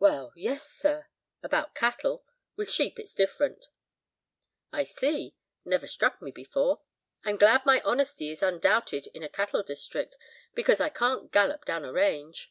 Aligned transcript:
"Well, 0.00 0.32
yes, 0.34 0.68
sir—about 0.72 1.76
cattle; 1.76 2.24
with 2.56 2.68
sheep 2.68 2.98
it's 2.98 3.14
different." 3.14 3.64
"I 4.72 4.82
see—never 4.82 5.86
struck 5.86 6.20
me 6.20 6.32
before. 6.32 6.80
I'm 7.22 7.36
glad 7.36 7.64
my 7.64 7.80
honesty 7.82 8.30
is 8.32 8.42
undoubted 8.42 9.06
in 9.14 9.22
a 9.22 9.28
cattle 9.28 9.62
district, 9.62 10.16
because 10.52 10.80
I 10.80 10.88
can't 10.88 11.30
gallop 11.30 11.64
down 11.64 11.84
a 11.84 11.92
range. 11.92 12.50